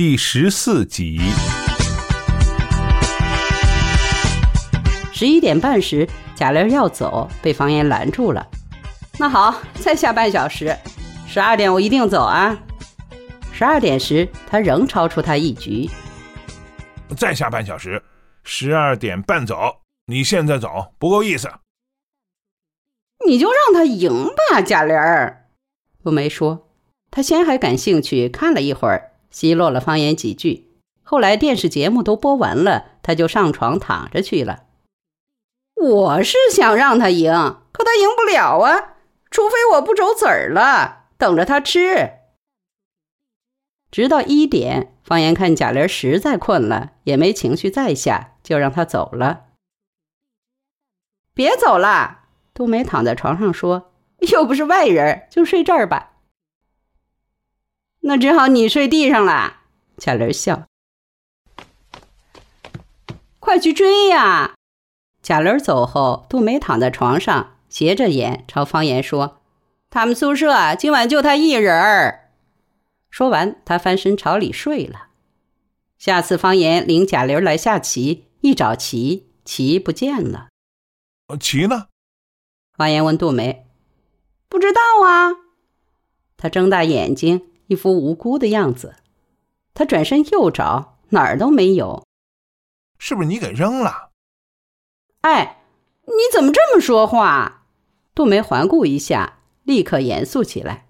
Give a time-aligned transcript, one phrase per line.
[0.00, 1.20] 第十四集。
[5.12, 8.48] 十一点半时，贾玲要走，被方言拦住了。
[9.18, 10.74] 那好，再下半小时，
[11.28, 12.58] 十二点我一定走啊。
[13.52, 15.90] 十二点时，他仍超出他一局。
[17.14, 18.02] 再下半小时，
[18.42, 19.82] 十二点半走。
[20.06, 21.46] 你现在走不够意思。
[23.26, 24.10] 你就让他赢
[24.48, 25.50] 吧，贾玲儿。
[26.02, 26.68] 杜梅说。
[27.10, 30.70] 他先还感兴趣，看了一会儿，奚落了方言几句。
[31.02, 34.64] 后来电视节目都播完了，他就上床躺着去了。
[35.74, 37.32] 我是想让他赢，
[37.72, 38.96] 可他赢不了啊，
[39.30, 42.12] 除非我不走子儿了，等着他吃。
[43.90, 49.46] 直到一点，方言看贾玲实在困了，也没情绪再下，就让他走了。
[51.34, 52.24] 别走了，
[52.54, 53.92] 杜梅躺在床上说
[54.32, 56.09] ：“又不是外人，就睡这儿吧。”
[58.10, 59.58] 那只好你睡地上了。
[59.96, 60.66] 贾玲笑
[63.38, 64.56] ：“快去追呀！”
[65.22, 69.42] 贾玲走后，杜梅躺在床上，斜着眼朝方言说
[69.90, 72.32] ：“他们宿舍今晚就他一人儿。”
[73.10, 75.10] 说完，他翻身朝里睡了。
[75.96, 80.48] 下次方言领贾玲来下棋，一找棋，棋不见了。
[81.38, 81.86] 棋呢？
[82.76, 83.68] 方言问杜梅
[84.50, 85.30] ：“不知道啊。”
[86.36, 87.46] 他睁大眼睛。
[87.70, 88.96] 一副无辜的样子，
[89.74, 92.04] 他转身又找，哪儿都没有。
[92.98, 94.10] 是不是你给扔了？
[95.20, 95.62] 哎，
[96.02, 97.62] 你怎么这么说话？
[98.12, 100.88] 杜梅环顾一下，立刻严肃起来：“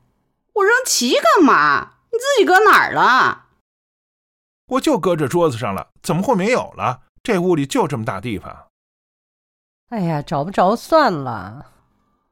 [0.55, 1.99] 我扔棋干嘛？
[2.13, 3.49] 你自己搁哪儿了？”
[4.69, 7.03] 我就搁这桌子上了，怎么会没有了？
[7.23, 8.69] 这屋里就这么大地方。
[9.91, 11.73] 哎呀，找不着算了。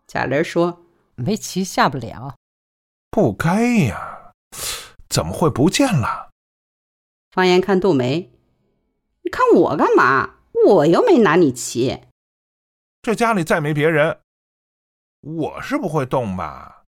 [0.06, 2.34] 贾玲说：“没棋下不了。”
[3.12, 4.14] 不该呀。
[5.08, 6.30] 怎么会不见了？
[7.30, 8.32] 方言看杜梅，
[9.22, 10.36] 你看我干嘛？
[10.66, 12.02] 我又没拿你骑。
[13.02, 14.20] 这家里再没别人，
[15.20, 16.84] 我是不会动吧？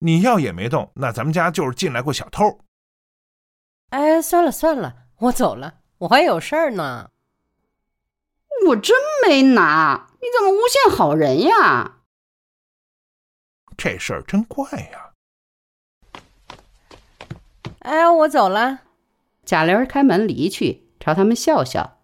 [0.00, 2.60] 你要也没动，那咱们家就是进来过小偷。
[3.90, 7.10] 哎，算了算了，我走了，我还有事儿呢。
[8.66, 8.96] 我真
[9.26, 12.02] 没拿，你怎么诬陷好人呀？
[13.76, 15.07] 这事儿真怪呀。
[17.80, 18.80] 哎，我走了。
[19.44, 21.98] 贾玲开门离去，朝他们笑笑。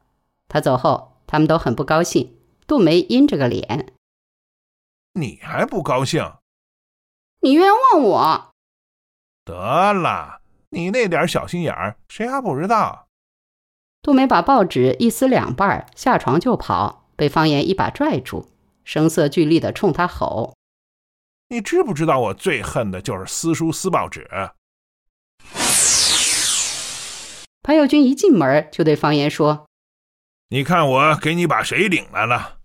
[0.49, 2.39] 他走后，他们都很不高兴。
[2.67, 3.93] 杜梅阴着个脸
[5.15, 6.35] ：“你还不高兴？
[7.41, 8.51] 你冤枉我！
[9.45, 10.41] 得了，
[10.71, 13.09] 你那点小心眼儿，谁还不知道？”
[14.01, 18.49] 杜梅把报纸一撕两半，下床就跑，被方言一把拽住，
[18.85, 20.55] 声色俱厉地冲他吼
[21.49, 24.27] ：“你知不知道我最恨的就是撕书撕报纸？”
[27.65, 29.67] 潘友军一进门就对方言说
[30.51, 32.59] ：“你看我给你把谁领来了？”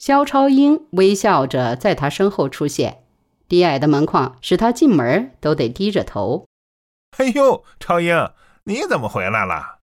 [0.00, 3.04] 肖超英微笑着在他身后出现，
[3.46, 6.48] 低矮的门框使他进门都得低着头。
[7.18, 8.32] “哎呦，超英，
[8.64, 9.80] 你怎么回来了？”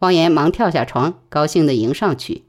[0.00, 2.46] 方言忙跳下床，高兴地迎上去。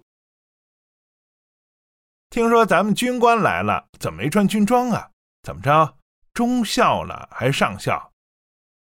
[2.31, 5.09] “听说咱们军官来了，怎么没穿军装啊？
[5.43, 5.97] 怎么着，
[6.33, 8.09] 中校了还是上校？”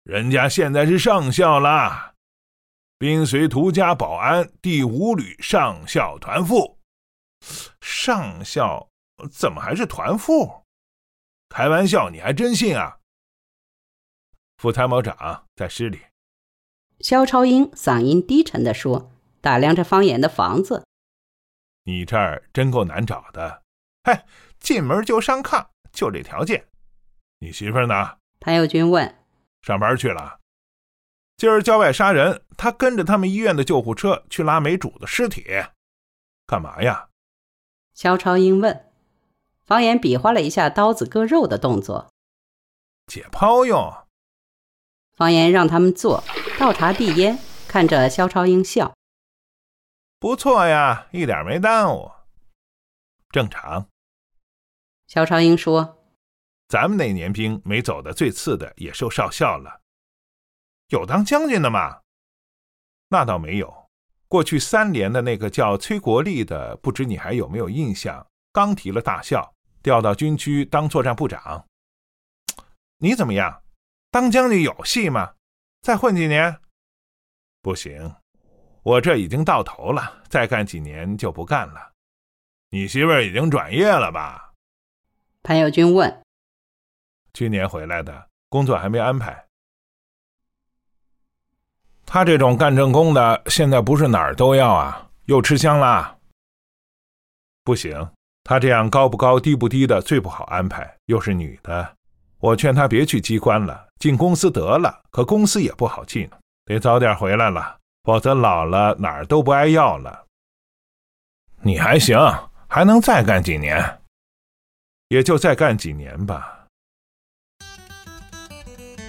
[0.04, 2.12] 人家现在是上校啦，
[2.98, 6.78] 兵随涂家保安第五旅上校团副。
[7.81, 8.91] 上校
[9.31, 10.64] 怎么还是团副？
[11.48, 12.98] 开玩笑，你还真信啊？
[14.59, 16.03] 副参谋长在师里。
[17.00, 19.10] 肖超英嗓音低沉地说，
[19.41, 20.87] 打量着方言的房子。
[21.84, 23.62] 你这儿真够难找的。
[24.03, 24.20] 嘿，
[24.60, 26.66] 进门就上炕，就这条件。
[27.38, 28.19] 你媳妇呢？
[28.38, 29.23] 谭友军问。
[29.64, 30.41] 上班去了，
[31.38, 35.47] 今儿郊外杀人，他跟着他们医院的救护车去拉没主的尸体，
[36.47, 37.08] 干嘛呀？
[37.94, 38.92] 肖超英问。
[39.64, 42.10] 方言比划了一下刀子割肉的动作。
[43.06, 43.91] 解剖用。
[45.16, 46.22] 方言让他们坐，
[46.58, 48.93] 倒茶递烟，看着肖超英笑。
[50.19, 52.12] 不错呀，一点没耽误。
[53.31, 53.88] 正常。
[55.06, 56.03] 肖超英说。
[56.69, 59.81] 咱们那年兵没走的最次的也受少校了，
[60.88, 62.00] 有当将军的吗？
[63.08, 63.84] 那倒没有。
[64.26, 68.26] 过去三连的那个叫崔国立的，不知你还有没有印象？
[68.52, 71.64] 刚提了大校，调到军区当作战部长。
[72.99, 73.62] 你怎么样？
[74.11, 75.34] 当将军有戏吗？
[75.82, 76.58] 再混几年？
[77.61, 78.16] 不行，
[78.82, 81.93] 我这已经到头了，再干几年就不干了。
[82.70, 84.52] 你媳妇儿已经转业了吧？
[85.43, 86.24] 潘友军问。
[87.34, 89.44] 去年回来的工作还没安排。
[92.06, 96.16] 他这种干正工的，现在不是哪儿都要啊，又吃香啦。
[97.64, 98.10] 不行，
[98.44, 101.96] 他这样高不高低不低的最不好安排，又是女的。
[102.38, 105.02] 我劝他别去机关了，进公司得了。
[105.10, 106.30] 可公司也不好进，
[106.66, 110.26] 得早点回来了，否则老了哪儿都不挨要了。
[111.62, 112.19] 你还行，
[112.69, 114.02] 还能再干几年，
[115.08, 116.53] 也就再干几年吧。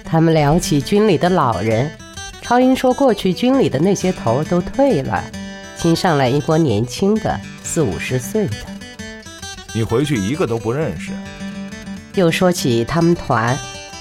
[0.08, 1.90] 他们聊起军里的老人，
[2.40, 5.24] 超英说过去军里的那些头都退了，
[5.76, 8.56] 新上来一波年轻的，四五十岁的。
[9.74, 11.10] 你回去一个都不认识。
[12.14, 13.58] 又说起他们团，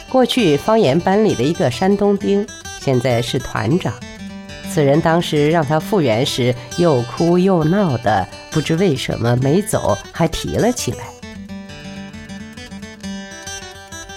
[0.07, 2.47] 过去方言班里的一个山东兵，
[2.79, 3.91] 现在是团长。
[4.71, 10.99] 此人当时让他复员时，又哭又闹的，不知为什么没走，还提了起来。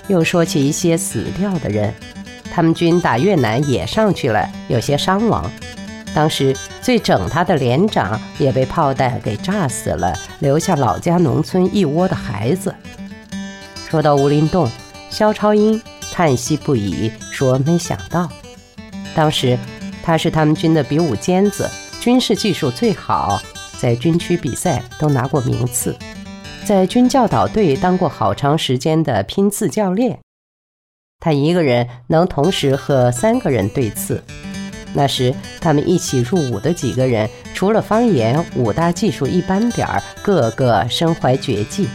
[0.09, 1.95] 又说起一些死掉的人，
[2.51, 5.51] 他们军打越南也上去了，有些伤亡。
[6.15, 12.75] 当时最整他的连长也被炮弹给炸死了，留下老家农村一窝的孩子。
[13.89, 14.69] 说到吴林洞，
[15.11, 15.81] 肖超英
[16.11, 18.29] 叹息不已，说：“没想到，
[19.15, 19.59] 当时
[20.03, 21.71] 他是他们军的比武尖子，
[22.01, 23.41] 军事技术最好，
[23.79, 25.95] 在军区比赛都拿过名次，
[26.69, 30.19] 在军教导队当过好长时间的拼刺教练。
[31.19, 34.23] 他一个人能同时和三个人对刺。
[34.93, 41.89] 那时他们一起入伍的几个人，除了方言武大技术一般点儿，个个身怀绝技。”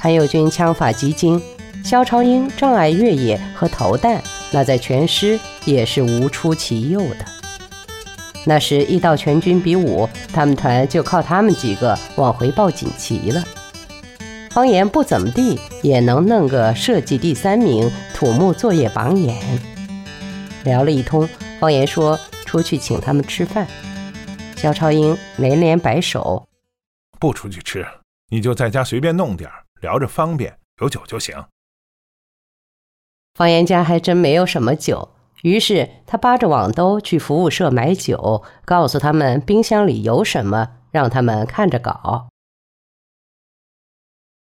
[0.00, 1.40] 谭友军枪法极精，
[1.84, 7.43] 肖超英障碍越野和投弹，那在全师也是无出其右的。
[8.46, 13.42] 那时一到全军比武，他们团就靠他们几个往回报锦旗了。
[14.50, 19.34] 方言不怎么地，也能弄个设计第三名，土木作业榜眼。
[20.64, 23.66] 聊了一通，方言说出去请他们吃饭，
[24.56, 26.46] 肖超英连连摆手，
[27.18, 27.86] 不出去吃，
[28.28, 29.64] 你就在家随便弄点儿。
[29.80, 31.44] 聊着方便，有酒就行。
[33.34, 35.13] 方言家还真没有什么酒，
[35.44, 42.28] 于是他扒着网兜去服务社买酒，告诉他们冰箱里有什么，让他们看着搞。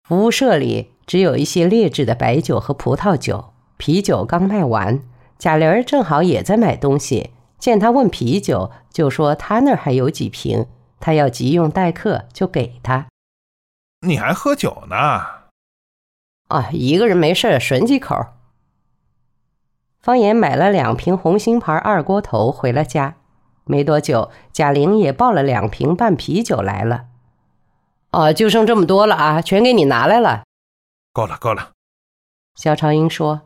[0.08, 5.02] 服务社里只有一些劣质的白酒和葡萄酒，啤酒刚卖完。
[5.38, 10.68] 贾玲儿正好也在买东西，见他问啤酒，就说他那儿还有几瓶，
[11.02, 13.08] 他要急用待客，就给他。
[14.08, 14.96] 你还喝酒呢？
[16.48, 18.16] 啊，一个人没事吮几口。
[20.04, 23.16] 方言买了两瓶红星牌二锅头回了家，
[23.64, 27.06] 没多久，贾玲也抱了两瓶半啤酒来了。
[28.12, 30.44] 哦，就剩这么多了啊，全给你拿来了。
[31.14, 31.72] 够了，够了。
[32.56, 33.44] 肖长英说：“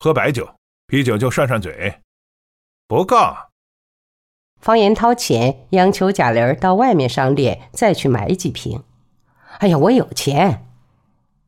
[0.00, 0.48] 喝白酒，
[0.86, 2.00] 啤酒就涮涮嘴，
[2.86, 3.18] 不够。”
[4.58, 8.82] 方言掏钱央求贾玲到外面商店再去买几瓶。
[9.58, 10.66] 哎呀，我有钱。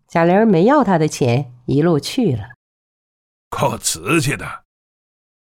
[0.07, 2.51] 贾玲没要他的钱，一路去了。
[3.51, 4.65] 够瓷器的。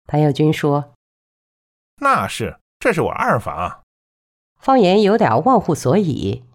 [0.05, 0.93] 谭耀军说
[1.99, 3.83] ：“那是，这是我二房。”
[4.61, 6.45] 方言有点忘乎所以。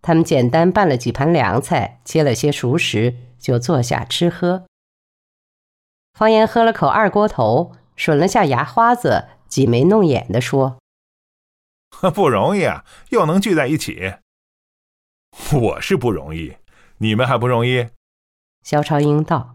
[0.00, 4.66] 他们简单拌了几盘凉菜，切了些熟食，就坐下吃喝。
[6.12, 10.78] 方言喝了口二锅头，吮了下牙花子，挤眉弄眼的说
[12.14, 14.14] ：“不容易啊，又能聚在一起。”
[15.54, 16.56] 我是不容易，
[16.98, 17.88] 你们还不容易。
[18.64, 19.54] 肖超英道：“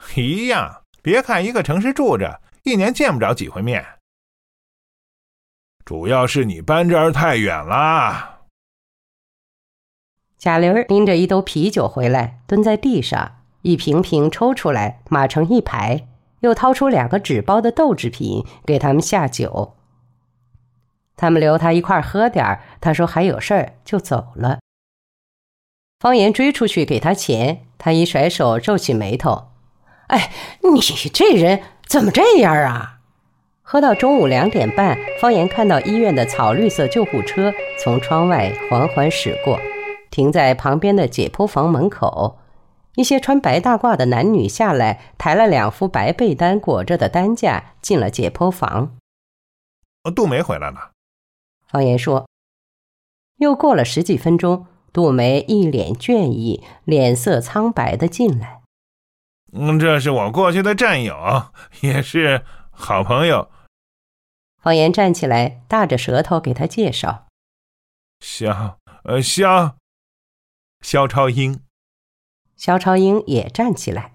[0.16, 3.84] 一样，别看一个城市住着，一年见不着几回面。
[5.84, 8.40] 主要是你搬这儿太远了。”
[10.38, 16.08] 贾玲拎着一兜啤酒回来，蹲在地上，一瓶瓶抽出来，码成一排，
[16.40, 19.76] 又掏出两个纸包的豆制品给他们下酒。
[21.16, 24.60] 他们留他一块喝点儿，他说还有事儿就走了。
[25.98, 29.49] 方言追出去给他钱，他一甩手皱起眉头
[30.10, 32.98] ：“哎，你这人怎么这样啊？”
[33.62, 39.60] 喝到中午两点半，方言看到医院的草绿色救护车从窗外缓缓驶过，
[40.10, 42.38] 停在旁边的解剖房门口。
[42.96, 48.96] 一些穿白大褂的男女下来，抬了两副白被单裹着的担架进了解剖房。
[50.16, 50.90] 杜梅回来了。
[51.64, 52.28] 方言说
[53.38, 58.59] ：“又过了十几分钟，杜梅一脸倦意，脸色苍白的进来。
[59.52, 63.50] 嗯，这是我过去的战友，也是好朋友。”
[64.62, 67.26] 方言站起来，大着舌头给他介绍
[68.20, 69.76] ：“肖，呃，肖，
[70.82, 71.60] 肖超英。”
[72.56, 74.12] 肖超英也站起来。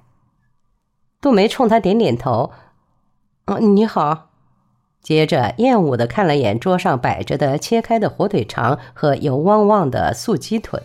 [1.19, 2.53] 杜梅冲他点点头
[3.45, 4.29] ：“嗯，你好。
[5.01, 10.81] 接着厌恶的看了眼桌上摆着的切开的火腿肠和油汪汪的素鸡腿。